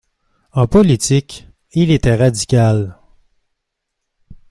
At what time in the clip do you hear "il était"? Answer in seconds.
1.73-2.15